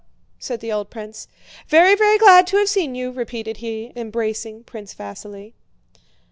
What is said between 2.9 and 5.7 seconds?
you," repeated he, embracing Prince Vasíli.